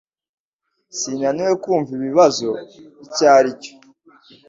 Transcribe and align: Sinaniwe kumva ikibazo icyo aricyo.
Sinaniwe 0.97 1.53
kumva 1.63 1.91
ikibazo 1.95 2.49
icyo 3.05 3.25
aricyo. 3.37 3.71